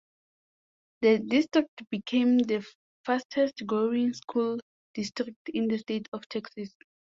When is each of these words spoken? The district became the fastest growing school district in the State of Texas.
The 1.01 1.19
district 1.19 1.87
became 1.91 2.39
the 2.39 2.65
fastest 3.05 3.61
growing 3.67 4.13
school 4.13 4.57
district 4.95 5.49
in 5.53 5.67
the 5.67 5.77
State 5.77 6.09
of 6.11 6.27
Texas. 6.27 6.73